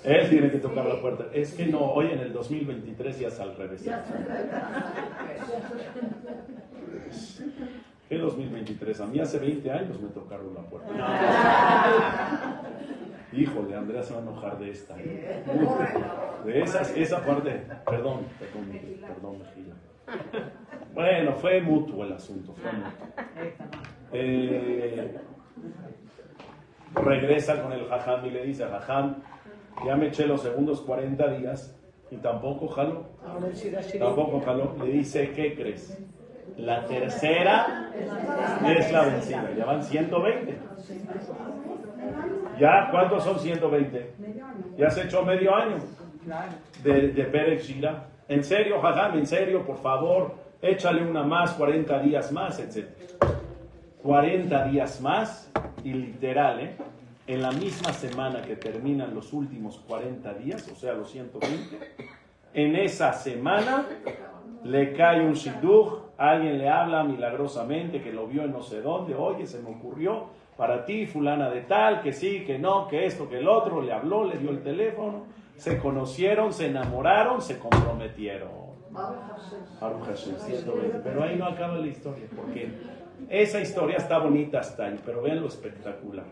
[0.03, 1.25] Él tiene que tocar la puerta.
[1.33, 3.83] Es que no, hoy en el 2023 ya es al revés.
[8.07, 9.01] ¿Qué 2023?
[9.01, 10.89] A mí hace 20 años me tocaron la puerta.
[13.33, 14.95] Híjole, Andrea se va a enojar de esta.
[16.45, 17.51] De esas, esa parte.
[17.85, 19.75] Perdón, perdón, perdón, Mejía.
[20.93, 22.53] Bueno, fue mutuo el asunto.
[22.53, 22.91] Fue mutuo.
[24.11, 25.17] Eh,
[26.95, 29.17] regresa con el Jajam y le dice, Jajam,
[29.85, 31.77] ya me eché los segundos 40 días
[32.09, 33.05] y tampoco jaló.
[33.99, 34.75] Tampoco jaló.
[34.83, 35.97] Le dice, ¿qué crees?
[36.57, 37.91] La tercera
[38.67, 39.51] es la vencida.
[39.57, 40.59] Ya van 120.
[42.61, 44.13] ¿Ya cuántos son 120?
[44.77, 45.77] Ya se echó medio año
[46.83, 48.05] de, de Pérez Shira.
[48.27, 52.87] En serio, Jajam, en serio, por favor, échale una más, 40 días más, etc.
[54.03, 55.51] 40 días más
[55.83, 56.75] y literal, ¿eh?
[57.25, 61.79] en la misma semana que terminan los últimos 40 días, o sea, los 120,
[62.53, 63.87] en esa semana
[64.63, 69.15] le cae un shidduch, alguien le habla milagrosamente que lo vio en no sé dónde,
[69.15, 73.27] oye, se me ocurrió para ti, fulana de tal, que sí, que no, que esto,
[73.27, 75.23] que el otro, le habló, le dio el teléfono,
[75.55, 78.51] se conocieron, se enamoraron, se comprometieron.
[81.03, 82.71] Pero ahí no acaba la historia, porque
[83.27, 86.27] esa historia está bonita hasta ahí, pero vean lo espectacular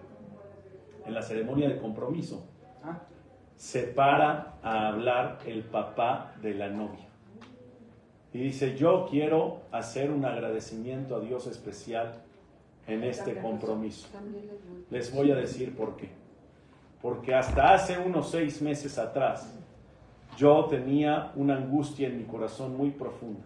[1.08, 2.46] en la ceremonia de compromiso,
[3.56, 7.08] se para a hablar el papá de la novia.
[8.32, 12.29] Y dice, yo quiero hacer un agradecimiento a Dios especial
[12.91, 14.08] en este compromiso.
[14.89, 16.10] Les voy a decir por qué.
[17.02, 19.56] Porque hasta hace unos seis meses atrás
[20.38, 23.45] yo tenía una angustia en mi corazón muy profunda.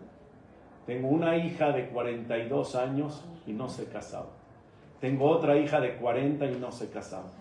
[0.86, 4.30] Tengo una hija de 42 años y no se casaba.
[5.00, 7.32] Tengo otra hija de 40 y no se casaba.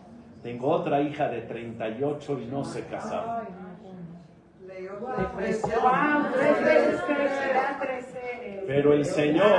[0.42, 3.46] Tengo otra hija de 38 y no se casaba.
[8.66, 9.52] Pero el Señor,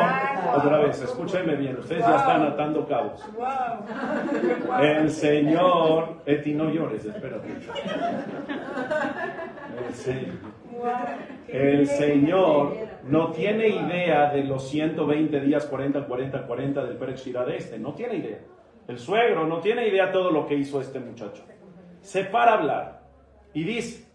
[0.55, 3.21] otra vez, escúchenme bien, ustedes ya están atando cabos.
[4.81, 7.47] El Señor, Eti, no llores, espérate.
[9.87, 10.33] El Señor,
[11.47, 17.57] el Señor no tiene idea de los 120 días, 40, 40, 40 del Pérez de
[17.57, 18.39] este, no tiene idea.
[18.87, 21.43] El suegro no tiene idea todo lo que hizo este muchacho.
[22.01, 23.01] Se para hablar
[23.53, 24.05] y dice,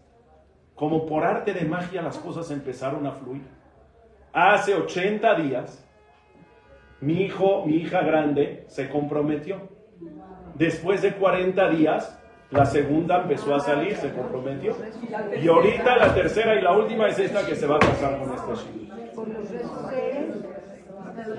[0.75, 3.58] como por arte de magia las cosas empezaron a fluir.
[4.33, 5.85] Hace 80 días,
[7.01, 9.69] mi hijo, mi hija grande, se comprometió.
[10.55, 12.19] Después de 40 días,
[12.51, 14.75] la segunda empezó a salir, se comprometió.
[15.41, 18.33] Y ahorita la tercera y la última es esta que se va a casar con
[18.33, 18.95] este chico.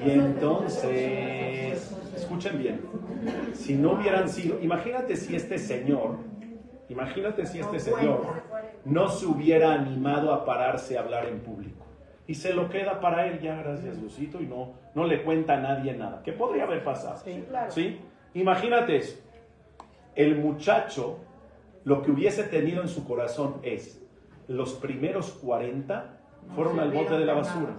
[0.05, 2.81] Y entonces, escuchen bien,
[3.55, 6.16] si no hubieran sido, imagínate si este señor,
[6.88, 8.42] imagínate si este señor
[8.85, 11.89] no se hubiera animado a pararse a hablar en público.
[12.31, 15.61] Y se lo queda para él ya, gracias Lucito, y no, no le cuenta a
[15.61, 16.23] nadie nada.
[16.23, 17.16] ¿Qué podría haber pasado?
[17.25, 17.73] Sí, claro.
[17.73, 17.99] ¿Sí?
[18.35, 19.19] Imagínate eso.
[20.14, 21.19] El muchacho,
[21.83, 24.01] lo que hubiese tenido en su corazón es,
[24.47, 26.05] los primeros 40
[26.55, 27.75] fueron al bote de la basura.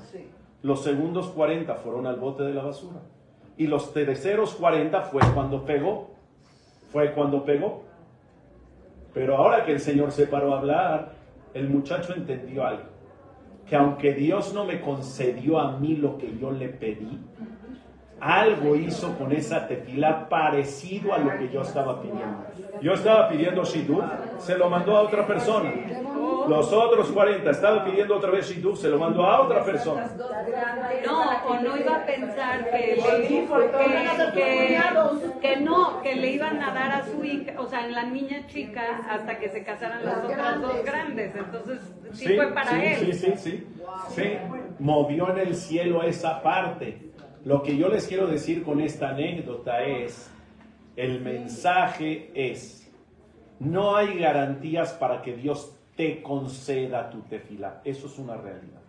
[0.63, 2.99] Los segundos 40 fueron al bote de la basura.
[3.55, 6.11] Y los terceros 40 fue cuando pegó.
[6.91, 7.85] Fue cuando pegó.
[9.13, 11.13] Pero ahora que el Señor se paró a hablar,
[11.53, 12.90] el muchacho entendió algo.
[13.71, 17.17] Que aunque Dios no me concedió a mí lo que yo le pedí,
[18.19, 22.43] algo hizo con esa tefila parecido a lo que yo estaba pidiendo.
[22.81, 24.03] Yo estaba pidiendo Shidduch,
[24.39, 25.71] se lo mandó a otra persona.
[26.47, 30.09] Los otros 40 estaba pidiendo otra vez Shidduch, se lo mandó a otra persona.
[31.05, 33.01] No, o no iba a pensar que,
[35.41, 38.47] que, no, que le iban a dar a su hija, o sea, en la niña
[38.47, 41.35] chica hasta que se casaran las otras dos grandes.
[41.35, 41.79] Entonces,
[42.13, 42.97] sí, fue para él.
[42.97, 43.67] Sí, sí, sí.
[44.09, 44.37] Sí,
[44.79, 47.11] movió en el cielo esa parte.
[47.43, 50.31] Lo que yo les quiero decir con esta anécdota es,
[50.95, 52.91] el mensaje es,
[53.59, 57.81] no hay garantías para que Dios te conceda tu tefila.
[57.83, 58.81] Eso es una realidad.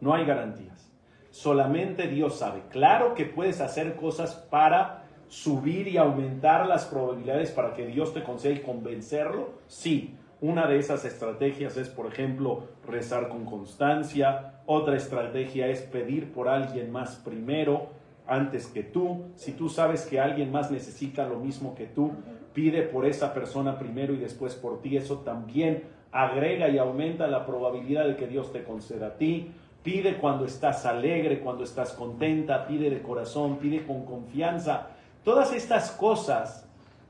[0.00, 0.90] No hay garantías.
[1.30, 2.62] Solamente Dios sabe.
[2.70, 8.22] Claro que puedes hacer cosas para subir y aumentar las probabilidades para que Dios te
[8.22, 9.54] conceda y convencerlo.
[9.66, 14.60] Sí, una de esas estrategias es, por ejemplo, rezar con constancia.
[14.66, 17.88] Otra estrategia es pedir por alguien más primero,
[18.26, 19.24] antes que tú.
[19.36, 22.12] Si tú sabes que alguien más necesita lo mismo que tú,
[22.52, 24.96] pide por esa persona primero y después por ti.
[24.96, 29.50] Eso también agrega y aumenta la probabilidad de que Dios te conceda a ti.
[29.82, 34.86] Pide cuando estás alegre, cuando estás contenta, pide de corazón, pide con confianza.
[35.24, 36.66] Todas estas cosas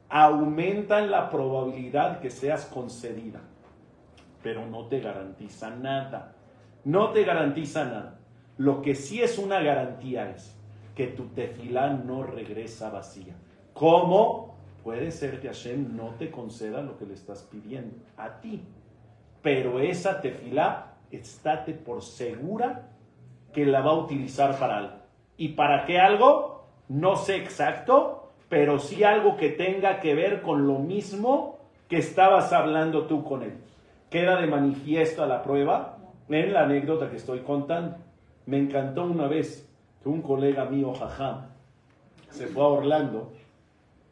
[0.09, 3.41] aumentan la probabilidad que seas concedida,
[4.43, 6.33] pero no te garantiza nada.
[6.85, 8.19] No te garantiza nada.
[8.57, 10.57] Lo que sí es una garantía es
[10.97, 13.35] que tu tefilá no regresa vacía.
[13.75, 14.55] ¿Cómo?
[14.85, 18.63] puede ser que Hashem no te conceda lo que le estás pidiendo a ti.
[19.45, 22.89] Pero esa tefilá, estate por segura
[23.53, 24.97] que la va a utilizar para algo.
[25.37, 26.65] ¿Y para qué algo?
[26.89, 31.59] No sé exacto, pero sí algo que tenga que ver con lo mismo
[31.91, 33.59] que estabas hablando tú con él.
[34.09, 35.99] Queda de manifiesto a la prueba
[36.31, 37.99] en la anécdota que estoy contando.
[38.47, 39.71] Me encantó una vez
[40.03, 41.49] que un colega mío, Jajam,
[42.31, 43.31] se fue a Orlando,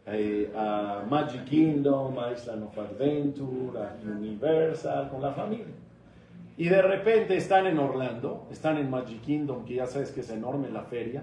[0.06, 5.66] eh, a Magic Kingdom, a Island of Adventure, a Universal, con la familia.
[6.56, 10.30] Y de repente están en Orlando, están en Magic Kingdom, que ya sabes que es
[10.30, 11.22] enorme la feria,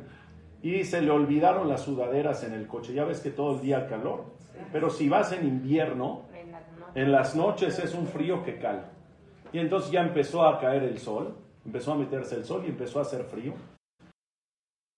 [0.62, 2.94] y se le olvidaron las sudaderas en el coche.
[2.94, 4.26] Ya ves que todo el día calor,
[4.72, 6.24] pero si vas en invierno,
[6.96, 8.90] en las noches es un frío que cala.
[9.52, 13.00] Y entonces ya empezó a caer el sol, empezó a meterse el sol y empezó
[13.00, 13.54] a hacer frío.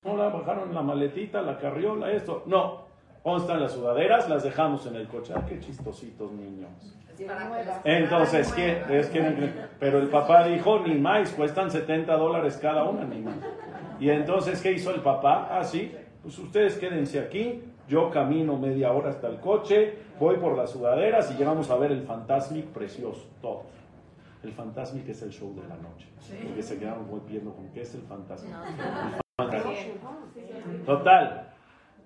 [0.03, 2.43] No la bajaron la maletita, la carriola, esto.
[2.47, 2.90] No,
[3.23, 4.29] ¿dónde están las sudaderas?
[4.29, 5.33] Las dejamos en el coche.
[5.35, 6.69] Ah, qué chistositos niños.
[7.83, 8.83] Entonces, ¿qué?
[9.79, 13.35] Pero el papá dijo, ni más, cuestan 70 dólares cada una, ni más.
[13.99, 15.47] Y entonces, ¿qué hizo el papá?
[15.51, 20.57] Ah, sí, pues ustedes quédense aquí, yo camino media hora hasta el coche, voy por
[20.57, 23.65] las sudaderas y llegamos a ver el Fantasmic precioso, todos.
[24.43, 26.07] El Fantasmic es el show de la noche.
[26.43, 28.55] Porque se quedaron viendo con qué es el Fantasmic.
[30.85, 31.53] Total,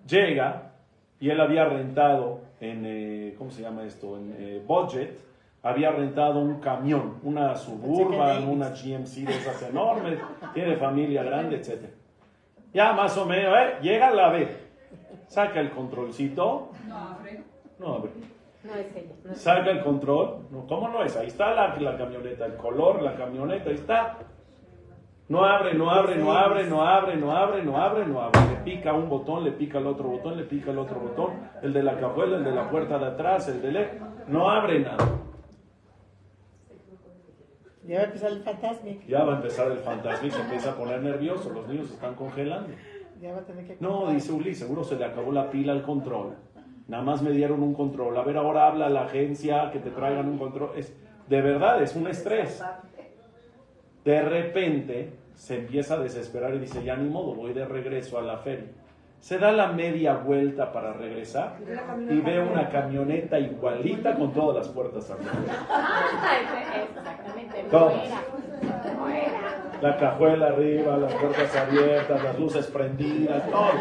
[0.05, 0.74] llega
[1.19, 4.17] y él había rentado en, eh, ¿cómo se llama esto?
[4.17, 5.19] En eh, budget,
[5.63, 10.19] había rentado un camión, una Suburban, una GMC de esas enormes,
[10.53, 11.85] tiene familia grande, etc.
[12.73, 13.77] Ya más o menos, ¿eh?
[13.81, 14.47] llega la B,
[15.27, 16.71] saca el controlcito.
[16.87, 17.43] No abre.
[17.79, 18.11] No abre.
[18.63, 19.35] No es ella.
[19.35, 20.47] Saca el control.
[20.51, 21.15] No, ¿Cómo no es?
[21.15, 24.17] Ahí está la, la camioneta, el color, la camioneta, ahí está.
[25.27, 28.41] No abre, no abre, no abre, no abre, no abre, no abre, no abre.
[28.47, 31.31] Le pica un botón, le pica el otro botón, le pica el otro botón.
[31.63, 33.99] El de la cajuela, el de la puerta de atrás, el de le...
[34.27, 34.97] No abre nada.
[37.87, 39.07] Ya va a empezar el Fantasmic.
[39.07, 42.15] Ya va a empezar el Fantasmic, se empieza a poner nervioso, los niños se están
[42.15, 42.69] congelando.
[43.21, 45.83] Ya va a tener que no, dice Uli, seguro se le acabó la pila al
[45.83, 46.35] control.
[46.87, 48.15] Nada más me dieron un control.
[48.17, 50.71] A ver, ahora habla la agencia que te traigan un control.
[50.75, 50.95] Es,
[51.27, 52.63] de verdad, es un estrés.
[54.05, 58.21] De repente se empieza a desesperar y dice, ya ni modo, voy de regreso a
[58.21, 58.69] la feria.
[59.19, 61.55] Se da la media vuelta para regresar
[62.07, 65.57] y ve una camioneta igualita con todas las puertas abiertas.
[66.83, 67.65] Exactamente.
[69.81, 73.71] La cajuela arriba, las puertas abiertas, las luces prendidas, todo.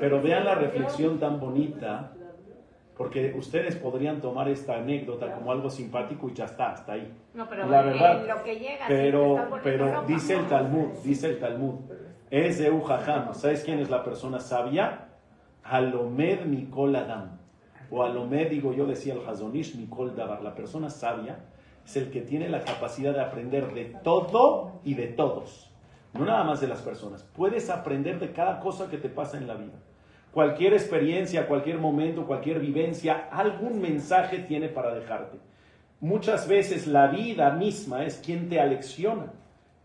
[0.00, 2.10] Pero vean la reflexión tan bonita
[2.96, 7.12] porque ustedes podrían tomar esta anécdota como algo simpático y ya está, hasta ahí.
[7.34, 11.74] No, pero la verdad, lo que llega, pero, pero dice el Talmud, dice el Talmud,
[12.30, 15.08] es de Ujajam, ¿sabes quién es la persona sabia?
[15.64, 17.38] Alomed Mikol Adam,
[17.90, 21.38] o Alomed, digo yo, decía el Hazonish Mikol Dabar, la persona sabia
[21.84, 25.70] es el que tiene la capacidad de aprender de todo y de todos,
[26.12, 29.46] no nada más de las personas, puedes aprender de cada cosa que te pasa en
[29.46, 29.74] la vida
[30.34, 35.38] cualquier experiencia, cualquier momento, cualquier vivencia, algún mensaje tiene para dejarte.
[36.00, 39.32] Muchas veces la vida misma es quien te alecciona.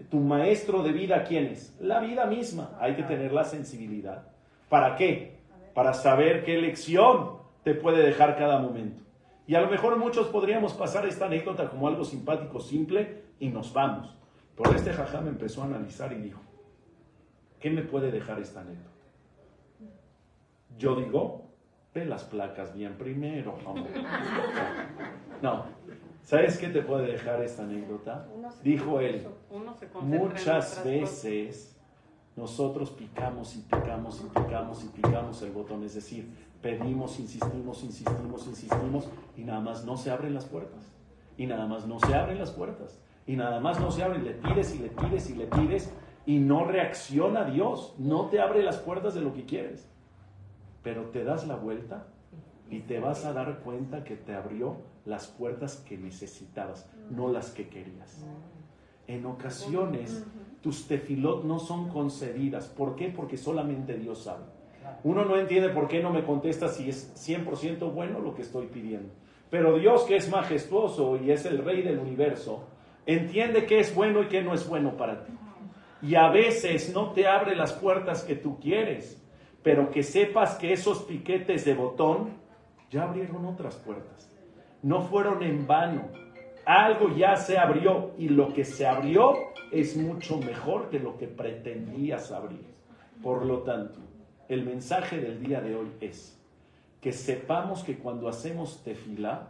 [0.09, 1.77] Tu maestro de vida, ¿quién es?
[1.79, 2.71] La vida misma.
[2.79, 4.23] Hay que tener la sensibilidad.
[4.69, 5.37] ¿Para qué?
[5.75, 9.03] Para saber qué lección te puede dejar cada momento.
[9.45, 13.71] Y a lo mejor muchos podríamos pasar esta anécdota como algo simpático, simple, y nos
[13.71, 14.17] vamos.
[14.57, 16.41] Pero este jajam empezó a analizar y dijo,
[17.59, 18.98] ¿qué me puede dejar esta anécdota?
[20.79, 21.41] Yo digo,
[21.93, 23.55] ve las placas bien primero.
[25.41, 25.63] No.
[26.21, 28.27] ¿Sabes qué te puede dejar esta anécdota?
[28.61, 29.25] Dijo él,
[30.01, 31.79] muchas veces
[32.35, 36.29] nosotros picamos y picamos y picamos y picamos el botón, es decir,
[36.61, 40.91] pedimos, insistimos, insistimos, insistimos y nada más no se abren las puertas.
[41.37, 42.99] Y nada más no se abren las puertas.
[43.25, 45.93] Y nada más no se abren, le pides y le pides y le pides
[46.25, 49.89] y no reacciona Dios, no te abre las puertas de lo que quieres
[50.83, 52.07] pero te das la vuelta
[52.69, 57.51] y te vas a dar cuenta que te abrió las puertas que necesitabas, no las
[57.51, 58.23] que querías.
[59.07, 60.23] En ocasiones
[60.61, 62.67] tus tefilot no son concedidas.
[62.67, 63.09] ¿Por qué?
[63.09, 64.43] Porque solamente Dios sabe.
[65.03, 68.67] Uno no entiende por qué no me contesta si es 100% bueno lo que estoy
[68.67, 69.09] pidiendo.
[69.49, 72.67] Pero Dios que es majestuoso y es el rey del universo,
[73.05, 75.33] entiende qué es bueno y qué no es bueno para ti.
[76.01, 79.18] Y a veces no te abre las puertas que tú quieres
[79.63, 82.29] pero que sepas que esos piquetes de botón
[82.89, 84.31] ya abrieron otras puertas.
[84.81, 86.09] No fueron en vano.
[86.65, 89.33] Algo ya se abrió y lo que se abrió
[89.71, 92.65] es mucho mejor que lo que pretendías abrir.
[93.21, 93.99] Por lo tanto,
[94.47, 96.39] el mensaje del día de hoy es
[97.01, 99.49] que sepamos que cuando hacemos tefilá,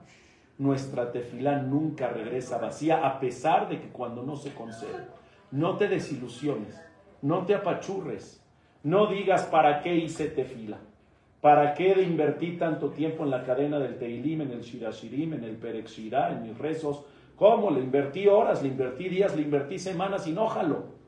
[0.58, 5.08] nuestra tefilá nunca regresa vacía, a pesar de que cuando no se concede.
[5.52, 6.80] No te desilusiones,
[7.22, 8.39] no te apachurres,
[8.84, 10.80] no digas para qué hice tefila,
[11.42, 15.44] para qué de invertir tanto tiempo en la cadena del Teilim, en el Shirashirim, en
[15.44, 17.06] el Perexirá, en mis rezos.
[17.36, 17.72] ¿Cómo?
[17.72, 21.00] Le invertí horas, le invertí días, le invertí semanas y no jaló.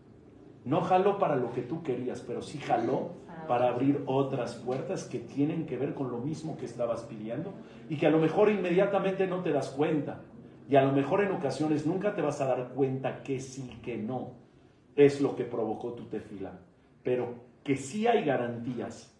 [0.63, 3.11] No jaló para lo que tú querías, pero sí jaló
[3.47, 7.53] para abrir otras puertas que tienen que ver con lo mismo que estabas pidiendo
[7.89, 10.21] y que a lo mejor inmediatamente no te das cuenta.
[10.69, 13.97] Y a lo mejor en ocasiones nunca te vas a dar cuenta que sí, que
[13.97, 14.35] no
[14.95, 16.59] es lo que provocó tu tefila.
[17.03, 19.11] Pero que sí hay garantías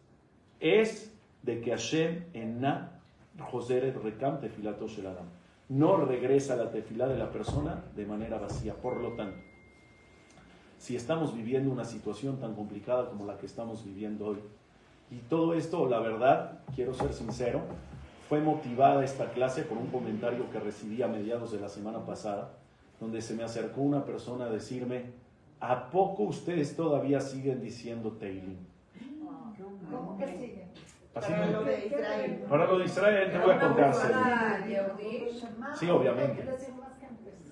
[0.60, 1.14] es
[1.44, 3.00] de que Hashem en na
[3.40, 5.26] Joseret Rekam tefilato Adam.
[5.70, 8.76] No regresa la tefila de la persona de manera vacía.
[8.76, 9.38] Por lo tanto,
[10.78, 14.40] si estamos viviendo una situación tan complicada como la que estamos viviendo hoy.
[15.12, 17.62] Y todo esto, la verdad, quiero ser sincero,
[18.28, 22.52] fue motivada esta clase por un comentario que recibí a mediados de la semana pasada,
[23.00, 25.12] donde se me acercó una persona a decirme,
[25.62, 28.58] ¿a poco ustedes todavía siguen diciendo Teilim?
[29.90, 30.68] ¿Cómo que sigue?
[31.14, 32.46] Para lo de Israel.
[32.50, 33.94] Para lo de Israel, te voy a contar.
[35.76, 36.46] Sí, obviamente.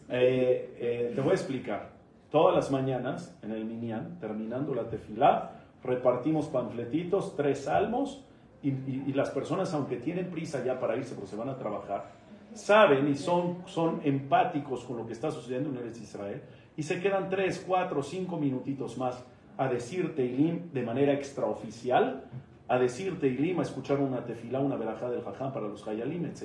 [0.10, 1.89] Eh, eh, te voy a explicar.
[2.32, 5.51] Todas las mañanas en el Minyan, terminando la tefilá,
[5.84, 8.24] repartimos panfletitos, tres salmos,
[8.62, 12.12] y, las personas, aunque tienen prisa ya para irse porque se van a trabajar,
[12.53, 16.41] saben y son, son empáticos con lo que está sucediendo en el Israel,
[16.80, 19.21] y se quedan tres, cuatro, cinco minutitos más
[19.57, 22.23] a decir Teilim de manera extraoficial,
[22.69, 26.43] a decir Teilim, a escuchar una tefilá, una verajá del jajam para los hayalim, etc.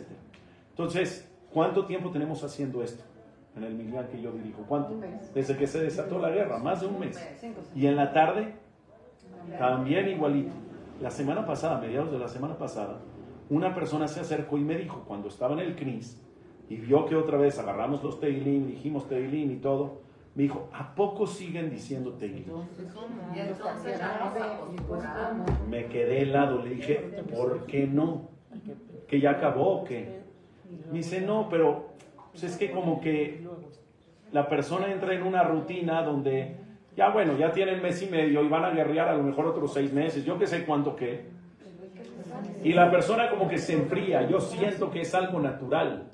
[0.70, 3.04] Entonces, ¿cuánto tiempo tenemos haciendo esto?
[3.56, 4.62] en el Minyan que yo dirijo.
[4.68, 5.00] ¿Cuánto?
[5.32, 7.16] Desde que se desató la guerra, más de un mes.
[7.76, 8.56] Y en la tarde,
[9.56, 10.50] también igualito.
[11.00, 12.98] La semana pasada, mediados de la semana pasada,
[13.50, 16.20] una persona se acercó y me dijo, cuando estaba en el CNIS,
[16.68, 20.02] y vio que otra vez agarramos los Teilim, dijimos Teilim y todo,
[20.34, 22.44] me dijo, ¿a poco siguen diciendo Teilim?
[25.68, 26.96] Me quedé helado, le dije,
[27.32, 28.30] ¿por qué no?
[29.06, 30.20] ¿Que ya acabó o qué?
[30.90, 31.94] Me dice, no, pero
[32.32, 33.46] pues es que como que
[34.32, 36.56] la persona entra en una rutina donde
[36.96, 39.72] ya bueno, ya tienen mes y medio y van a guerrear a lo mejor otros
[39.72, 41.26] seis meses, yo que sé cuánto qué.
[42.62, 46.10] Y la persona como que se enfría, yo siento que es algo natural,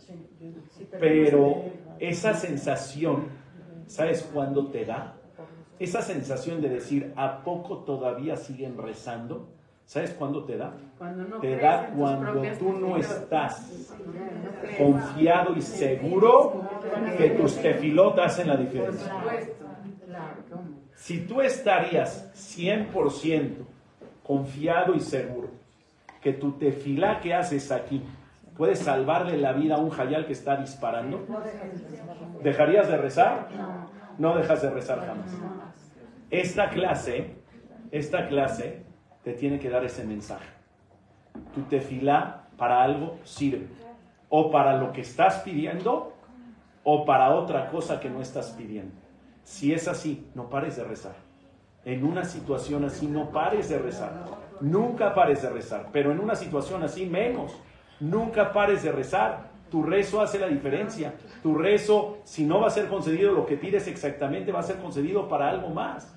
[0.98, 1.64] pero
[1.98, 3.28] esa sensación,
[3.90, 5.14] ¿sabes cuándo te da?
[5.78, 9.48] Esa sensación de decir, ¿a poco todavía siguen rezando?
[9.84, 10.72] ¿Sabes cuándo te da?
[11.40, 13.92] te da cuando tú no estás
[14.78, 16.62] confiado y seguro
[17.16, 19.12] que tus tefilotas hacen la diferencia.
[20.94, 23.64] Si tú estarías 100%
[24.22, 25.48] confiado y seguro
[26.20, 28.02] que tu tefilá que haces aquí
[28.56, 31.26] puede salvarle la vida a un jayal que está disparando,
[32.42, 33.48] ¿dejarías de rezar?
[34.20, 35.30] No dejas de rezar jamás.
[36.30, 37.36] Esta clase,
[37.90, 38.84] esta clase
[39.24, 40.44] te tiene que dar ese mensaje.
[41.54, 43.68] Tu tefilá para algo sirve.
[44.28, 46.12] O para lo que estás pidiendo
[46.84, 48.92] o para otra cosa que no estás pidiendo.
[49.42, 51.14] Si es así, no pares de rezar.
[51.86, 54.12] En una situación así, no pares de rezar.
[54.60, 55.86] Nunca pares de rezar.
[55.94, 57.58] Pero en una situación así, menos.
[58.00, 59.49] Nunca pares de rezar.
[59.70, 61.14] Tu rezo hace la diferencia.
[61.42, 64.76] Tu rezo, si no va a ser concedido lo que pides exactamente, va a ser
[64.78, 66.14] concedido para algo más.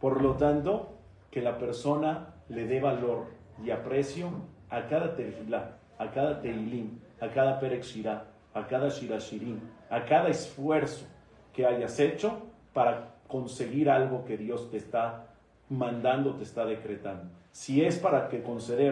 [0.00, 0.98] Por lo tanto,
[1.30, 3.26] que la persona le dé valor
[3.64, 4.30] y aprecio
[4.70, 9.58] a cada tefilá, a cada teilim, a cada perexirá, a cada shirashirim,
[9.90, 11.06] a cada esfuerzo
[11.52, 15.26] que hayas hecho para conseguir algo que Dios te está
[15.68, 17.24] mandando, te está decretando.
[17.50, 18.86] Si es para que conceder